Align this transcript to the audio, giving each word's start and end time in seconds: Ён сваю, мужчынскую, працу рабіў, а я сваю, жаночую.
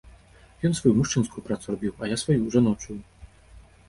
Ён 0.69 0.73
сваю, 0.77 0.93
мужчынскую, 0.99 1.43
працу 1.49 1.65
рабіў, 1.75 1.93
а 2.01 2.09
я 2.13 2.17
сваю, 2.21 2.39
жаночую. 2.57 2.97